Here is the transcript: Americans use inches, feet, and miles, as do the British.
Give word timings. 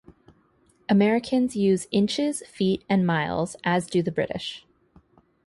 Americans 0.89 1.55
use 1.55 1.85
inches, 1.91 2.41
feet, 2.47 2.83
and 2.89 3.05
miles, 3.05 3.55
as 3.63 3.85
do 3.85 4.01
the 4.01 4.11
British. 4.11 4.65